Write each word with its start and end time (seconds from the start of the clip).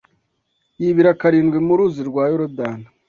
yibira 0.81 1.11
karindwi 1.21 1.57
mu 1.67 1.73
Ruzi 1.77 2.01
rwa 2.09 2.23
Yorodani 2.31 2.87